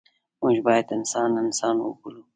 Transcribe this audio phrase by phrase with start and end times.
[0.41, 2.21] موږ باید انسان انسان وبولو.